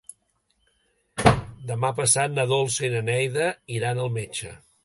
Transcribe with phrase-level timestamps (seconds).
[1.73, 4.57] Demà passat na Dolça i na Neida iran al metge.